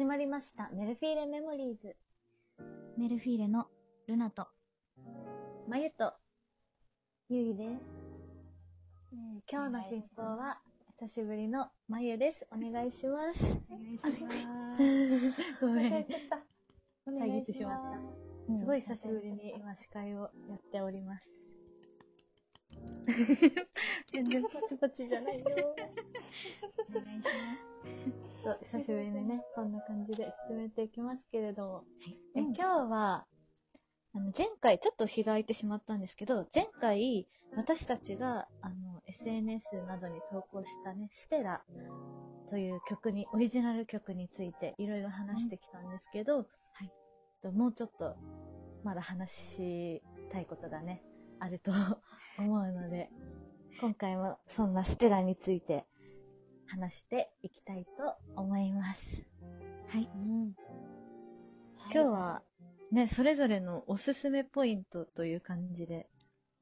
[0.00, 0.70] 始まりました。
[0.72, 1.94] メルフィーレメモリーズ。
[2.96, 3.66] メルフィーレの
[4.08, 4.46] ルナと、
[5.68, 6.14] まゆと、
[7.28, 7.84] ゆいです。
[9.12, 10.56] えー今日の進行は、
[10.98, 12.46] 久しぶりのまゆです。
[12.50, 13.58] お願いします。
[13.68, 14.82] お願いします。
[15.60, 16.06] ごめん。
[17.04, 18.00] 遮ってしまっ
[18.48, 18.56] た。
[18.56, 21.28] すごい久しぶりに今司会をやっております。
[24.10, 25.44] 全然パチパチじゃないよ。
[26.88, 27.24] お願いし
[27.84, 31.84] ちょっと久しぶりにね、こんな感じで進めていきますけれども、
[32.34, 32.54] えうん。
[32.54, 33.26] 今日は、
[34.12, 41.62] あの前回、ちょっと日が空いてしまったんですけど、前回、私たちが、あの、SNS などに投稿したね、ステラ
[42.48, 46.92] という曲に、オリジナル曲についていろいろ話してきたんですけど、はい。
[47.42, 48.16] ともうちょっと、
[48.84, 51.02] まだ話したいことがね、
[51.38, 51.72] あると
[52.38, 53.10] 思うので、
[53.80, 55.86] 今回もそんなステラについて
[56.70, 59.22] 話していきたいと思います。
[59.88, 60.08] はい。
[61.92, 62.42] 今日は
[62.92, 66.08] ね、それぞれのおすすめポイントという感じで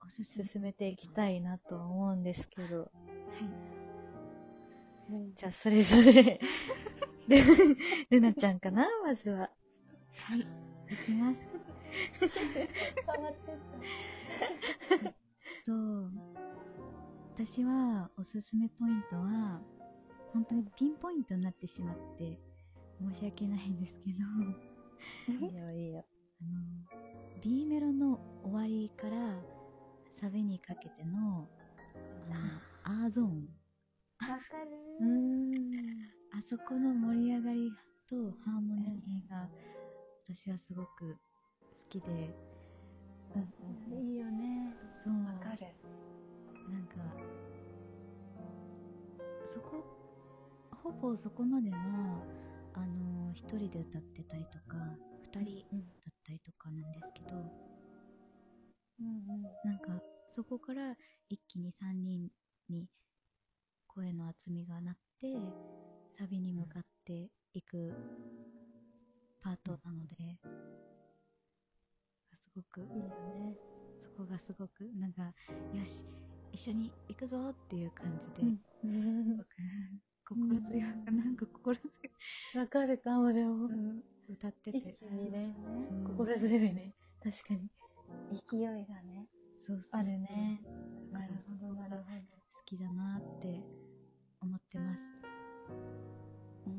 [0.00, 0.44] おすすめ。
[0.44, 2.90] 進めていきたいなと思うんですけど、はい。
[5.34, 6.40] じゃあそれぞれ
[7.28, 7.36] ル、
[8.10, 8.86] ルナちゃんかな？
[9.04, 9.50] まずは。
[10.18, 10.40] はい。
[10.40, 10.44] い
[11.04, 11.38] きます。
[15.64, 15.72] と、
[17.34, 19.60] 私はおすすめポイントは、
[20.36, 22.38] 本当にピンポイントになってしまって、
[23.00, 24.18] 申し訳ないんですけど、
[25.48, 26.04] いいよいいよ。
[26.42, 29.42] あの、B メロの終わりから
[30.20, 31.48] サビにかけての、
[32.84, 33.48] あの、アーゾーン。
[34.28, 34.70] わかる
[35.00, 36.02] うーん。
[36.32, 37.72] あそこの盛り上がり
[38.06, 39.48] とハーモニーが
[40.28, 41.18] 私はすごく好
[41.88, 42.34] きで、
[43.90, 44.74] いいよね。
[45.02, 45.66] そう、る。
[46.70, 46.96] なんか、
[49.48, 49.95] そこ、
[50.86, 52.22] ほぼそこまでは、
[52.74, 54.76] あの、一人で歌ってたりとか、
[55.22, 55.80] 二人うん。
[55.80, 57.36] だったりとかなんですけど、
[59.00, 60.94] うんなんか、そこから
[61.28, 62.28] 一気に三人
[62.68, 62.88] に
[63.88, 65.36] 声の厚みがなって、
[66.16, 67.92] サビに向かっていく
[69.40, 70.38] パートなので、
[72.32, 72.86] すごく、うん。
[72.96, 73.56] いいよね。
[74.02, 75.34] そこがすごく、なんか、
[75.72, 76.06] よし、
[76.52, 78.42] 一緒に行くぞっていう感じで、
[78.84, 79.36] うん。
[79.36, 79.46] 僕、
[80.28, 81.90] 心強い、なんか心強
[82.54, 83.68] い、わかるかもでも。
[84.28, 84.96] 歌って一て。
[84.98, 86.94] 気にね、そう心強いね。
[87.22, 87.70] 確かに。
[88.32, 89.28] 勢いがね、
[89.66, 90.60] そうそうあるね。
[91.12, 92.18] なるほど、なるほど。
[92.54, 93.62] 好きだなって
[94.40, 95.02] 思ってます。
[96.66, 96.74] うーん、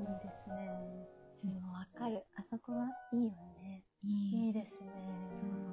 [0.00, 0.70] いいですね。
[1.42, 2.24] でもわかる。
[2.36, 3.82] あそこはいいよね。
[4.04, 4.46] いい。
[4.46, 4.88] いいですね。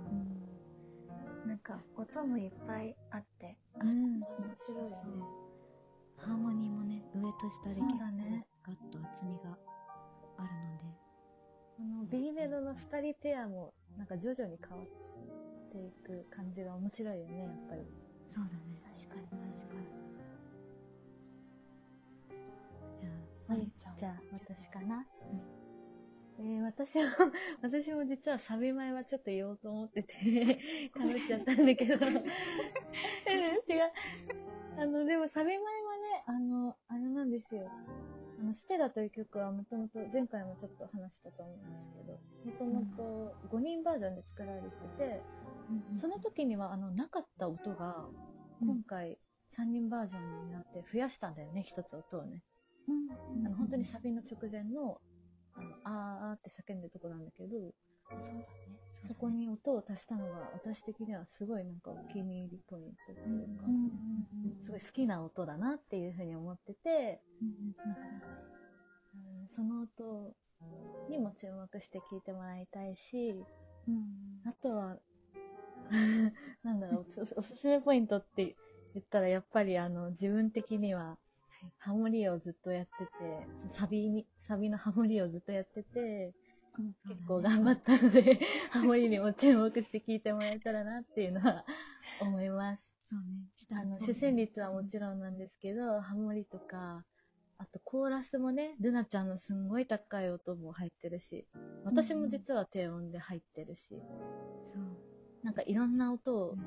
[0.10, 1.50] うん。
[1.50, 3.37] なんか、音もいっぱいあって。
[7.40, 9.58] と下でそうだねガッと厚みが
[10.38, 10.98] あるので。
[11.80, 14.88] あの、B メロの二人ペアも、なんか徐々に変わっ
[15.72, 17.82] ていく感じが面白いよね、やっぱり。
[18.30, 18.82] そうだね。
[18.96, 19.88] 確かに、確かに。
[23.00, 23.14] じゃあ、
[23.48, 23.98] まゆちゃん。
[23.98, 25.06] じゃあ、私かな？
[26.40, 27.06] えー、私は、
[27.62, 30.60] 私も実はサビ前はちょっと言おうと思ってて、
[30.94, 31.96] かぶっちゃったんだけど。
[32.06, 32.24] うん違う。
[34.78, 35.77] あの、でもサビ前
[36.28, 37.70] あの、あれなんですよ。
[38.40, 44.68] あの、ステラという曲はもともと、前回もちょっと話したと思うんですけど、もともと5人バージョンで作られて
[44.98, 45.24] て、
[45.94, 48.06] その時には、あの、なかった音が、
[48.60, 49.18] 今回
[49.56, 52.44] 3人バージョンになって増やしたんだよね、一つ音をね。
[52.88, 52.92] う
[53.42, 55.00] ん、あの本当にサビの直前の、
[55.56, 57.58] あの、あーって叫んでるとこなんだけど、
[58.10, 58.46] そうだね。
[59.08, 64.67] そこに音を足したのが私的にはすごいなんかお気に入りポイントとうん、いうか、
[64.98, 67.76] きな音だなっていうふうに思ってて、うん、
[69.56, 70.34] その音
[71.08, 73.36] にも注目して聴いてもらいたいし、
[73.88, 74.98] うん、あとは、
[76.64, 78.56] なんだろう、おす おすすめポイントって
[78.96, 81.20] 言ったらやっぱりあの自分的には、
[81.78, 83.12] ハモリをずっとやってて、
[83.70, 86.34] サビに、サビのハモリをずっとやってて、
[87.08, 88.40] 結構頑張ったので、
[88.72, 91.66] ハモリにも注目して聴いてもらえたらなっていうのは
[92.20, 92.87] 思います。
[93.10, 93.48] そうね。
[93.56, 97.06] 下あの、主旋律はもちろんなんですけど、ハモリとか、
[97.60, 101.48] あとコーラスもね、ルナちゃんのすんごい高い音も入ってるし、
[101.84, 105.46] 私も実は低音で入ってるし、そう。
[105.46, 106.58] なんかいろんな音を、うん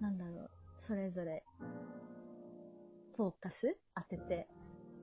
[0.00, 0.50] なんだろう、
[0.86, 1.42] それぞれ、
[3.16, 4.46] フォーカス当てて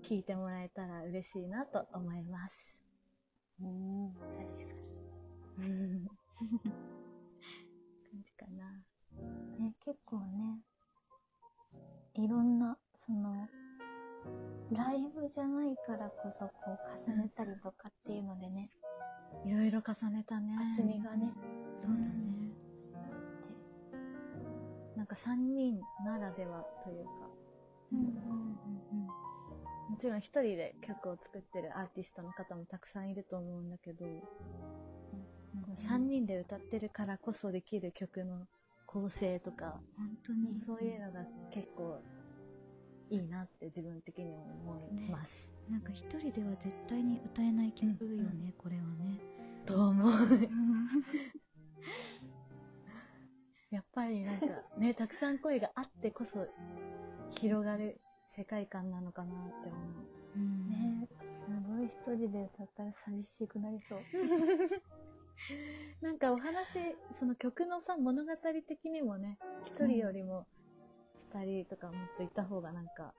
[0.04, 2.80] 聴いてもらえたら嬉しいなと思います。
[3.62, 4.54] うん、確
[5.58, 6.08] かに。
[9.60, 10.60] ね、結構ね、
[12.16, 13.48] いろんな、その、
[14.72, 16.52] ライブうじゃないからこそ、こ
[17.08, 18.70] う、重ねたりとかっていうのでね、
[19.46, 20.56] いろいろ重ねたね。
[20.74, 21.34] 厚みがね、
[21.78, 22.34] そうだね。
[24.96, 27.12] なんか3人ならではというか、
[27.92, 28.54] うんうん
[29.90, 34.06] もちろん一人で曲を作ってるアーティストの方もたくさんいると思うんだけど、
[35.78, 38.48] 3人で歌ってるからこそできる曲の
[38.94, 40.62] 構成とか、本当に。
[40.68, 42.00] そういうのが結構
[43.10, 45.52] いいなって自分的にも思います。
[45.68, 49.20] なんか一人では絶対に歌えない曲よね、これはね。
[49.66, 50.12] と思う。
[53.72, 54.46] やっぱりなんか
[54.78, 56.46] ね、たくさん声があってこそ
[57.32, 58.00] 広がる
[58.38, 59.82] 世界観なのかなって思う。
[60.36, 61.08] うんね
[61.46, 64.00] すごい一人で歌ったら寂しくなりそう。
[66.02, 68.32] なんかお話、その曲のさ、物語
[68.68, 70.48] 的にもね、一人よりも
[71.34, 73.14] 二人とかもっといた方がなんか、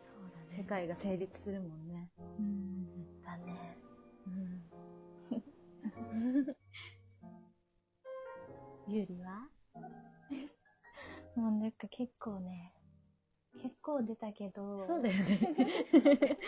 [0.00, 0.56] そうだね。
[0.56, 2.10] 世界が成立するもんね。
[2.38, 3.22] うん。
[3.22, 3.78] だね。
[4.26, 4.64] うん。
[8.86, 9.48] ゆりは？
[11.36, 12.72] もうなんか結構ね、
[13.62, 15.38] 結構出たけど、そうだよね。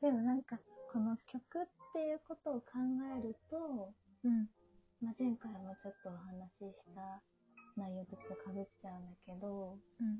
[0.00, 0.58] でもなんか、
[0.92, 2.82] この曲っていうことを考
[3.16, 3.94] えると、
[4.24, 4.48] うん。
[5.00, 7.22] まあ、前回もちょっとお話しした
[7.76, 10.18] 内容とちょっと被っちゃうんだけど、うん。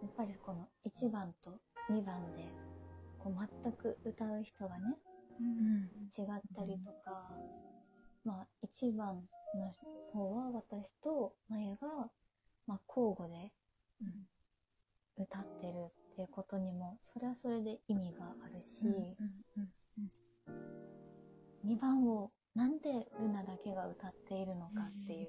[0.00, 1.60] やっぱりこの1番と
[1.90, 2.48] 2番で、
[3.18, 4.96] こう全く歌う人がね、
[5.38, 5.84] うん。
[6.08, 7.28] 違ったりとか、
[8.24, 9.20] まあ1番
[9.54, 9.74] の
[10.14, 12.08] 方は私とまゆが、
[12.66, 13.52] まあ交互で
[14.00, 15.22] うん。
[15.22, 18.86] 歌ってるっていうことにも、それはそれで意味があるし、
[21.64, 25.28] 2番をなんでルナだけが歌っているのかっていう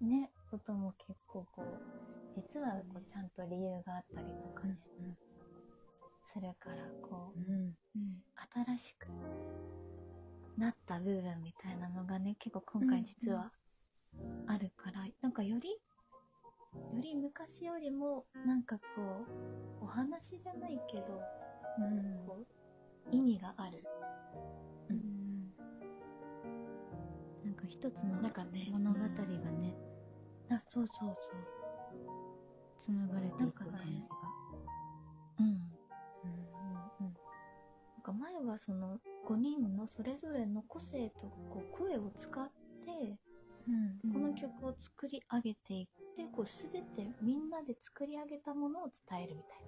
[0.00, 0.08] うん。
[0.08, 4.78] ね、ことも結構こう、実はこうちゃんと理由があったりとかね、
[6.22, 7.74] するから、こう、うん。
[8.64, 9.08] 新しく
[10.56, 13.50] なった部分みたいなのがね、結構今回実は
[14.46, 15.68] あるから、なんかより、
[16.94, 18.82] より昔よりも、なんかこ
[19.80, 21.20] う、お話じゃないけど、
[22.26, 22.46] こう、
[23.10, 23.84] 意味がある。
[24.90, 25.52] うん。
[27.44, 29.74] なんか一つの物語がね、
[30.50, 31.36] あ、そうそうそう。
[32.78, 34.16] 紡がれていく感じが。
[35.40, 35.58] うん。
[37.02, 37.06] な
[37.98, 42.48] んか前はその5人のそれぞれの個性とこう声を使っ
[42.84, 43.18] て、
[43.68, 44.12] うん。
[44.12, 45.88] この曲を作り上げてい
[46.22, 49.58] って、こうすべてみんなで作り上げたものを伝えるみたい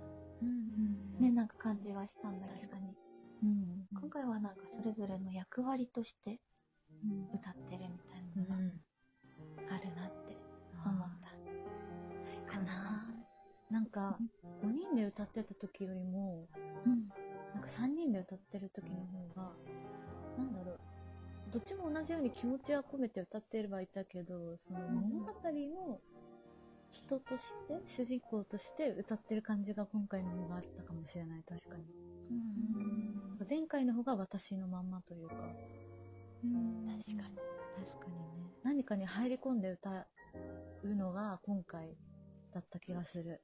[0.42, 1.20] うん。
[1.20, 2.96] な、ね、なんか感じがしたんだけど、確かに。
[3.40, 6.40] うん、今回はなんかそれぞれの役割として
[7.32, 8.54] 歌ってるみたいなのが
[9.74, 10.36] あるなって
[10.84, 12.50] 思った。
[12.50, 13.04] かな
[13.70, 14.18] なんか、
[14.62, 16.48] 5人で歌ってた時よりも、
[16.86, 17.06] うん。
[17.54, 19.52] なんか3人で歌ってる時の方が、
[20.38, 20.78] なんだろう、
[21.50, 26.00] どっちも同じように気持ちは込めて歌ってればいたけど、その物語の
[27.08, 31.84] 人として、主人公として歌ってる感じが今回の方があったかもしれない、確かに。
[32.30, 33.46] うん。
[33.48, 35.42] 前回の方が私のまんまというか、確
[37.16, 37.38] かに。
[37.86, 38.12] 確かに
[38.42, 38.52] ね。
[38.62, 40.06] 何かに入り込んで歌
[40.82, 41.96] うのが今回
[42.52, 43.40] だった気がする。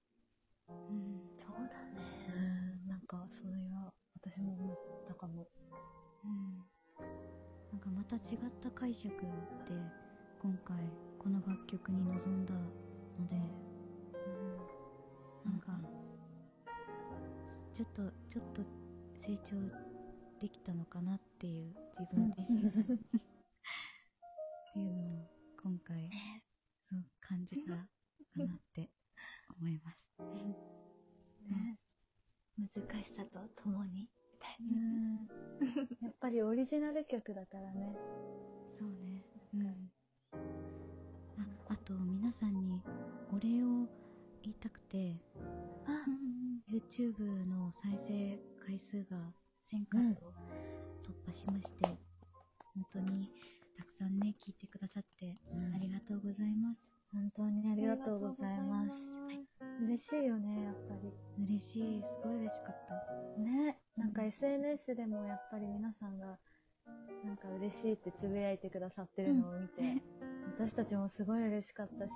[0.69, 1.23] うん。
[1.39, 2.05] そうだね。
[2.35, 4.77] うん、なんかそれは私も思っ
[5.09, 5.49] たかも。
[6.25, 6.59] うん。
[7.73, 9.27] なんかまた違った解釈で、
[10.43, 10.77] 今回
[11.19, 12.55] この楽曲に臨んだ
[13.19, 13.37] ので、
[15.45, 15.79] なんか、
[17.73, 18.63] ちょっと、ちょっと
[19.21, 19.57] 成長
[20.41, 22.73] できたのかなっていう自分自身っ
[24.73, 25.29] ていうのを
[25.63, 26.11] 今回、
[26.89, 27.77] そう感じたか
[28.37, 28.91] なって
[29.59, 29.99] 思います。
[31.49, 31.79] ね
[32.57, 32.69] 難
[33.03, 34.77] しさとともに、みたいな。
[36.03, 37.97] やっぱりオリジナル曲だからね。
[38.79, 39.14] そうね。
[44.95, 45.17] て、
[45.89, 46.07] あ、
[46.73, 49.17] YouTube の再生回数が
[49.67, 50.15] 1000回を
[51.03, 51.89] 突破しまして、
[52.75, 53.29] 本当に
[53.77, 55.35] たくさんね、聞いてくださって
[55.75, 56.81] ありがとうございます。
[57.13, 58.91] 本当にありがとうございます。
[59.83, 61.13] 嬉しいよね、やっぱり。
[61.45, 62.77] 嬉しい、すごい嬉しかっ
[63.37, 63.41] た。
[63.43, 66.39] ね、なんか SNS でもやっぱり皆さんが、
[67.25, 70.03] なんか嬉しいってつぶやいてくださってるのを見て、
[70.59, 72.11] 私たちもすごい嬉しかったし、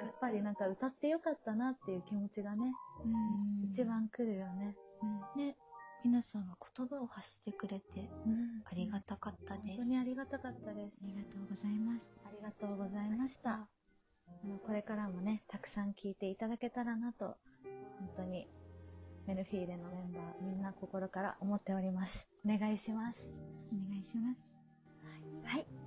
[0.00, 2.72] やっぱりなんか歌ってよかったなっていう気持ちがね、
[3.04, 4.76] うん一番来るよね。
[5.36, 5.56] ね、
[6.04, 8.08] 皆さんが言葉を発してくれて
[8.64, 9.66] ありがたかったです。
[9.68, 10.94] 本当にありがたかったです。
[11.02, 12.00] ありがとうございます。
[12.26, 13.50] ありがとうございました。
[13.52, 17.36] あのこれからもね、たくさん聞いていただけたらなと、
[17.98, 18.46] 本当に
[19.26, 22.30] メルフィーレのメンバー、みんな心から思っております。
[22.44, 23.42] お願いします。
[23.72, 24.54] お願いします。
[25.44, 25.66] はい。
[25.66, 25.83] さて、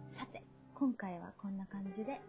[0.79, 2.21] 今回はこんな感じで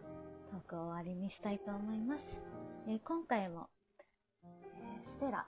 [0.49, 2.41] トークを終わりにしたいと思います。
[2.87, 3.69] えー今回も、
[4.43, 5.45] えーステラ、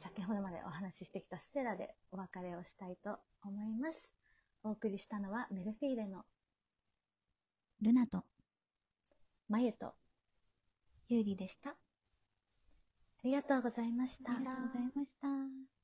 [0.00, 4.02] 先ほどまでお話ししてきたステラでお別れをしたいと思います。
[4.64, 6.24] お送りしたのはメルフィーレの
[7.82, 8.24] ルナと、
[9.48, 9.92] まゆと、あ
[11.08, 11.76] ゆうりでした。
[13.22, 14.32] りがとうございました。
[14.32, 15.81] ありがとうございました。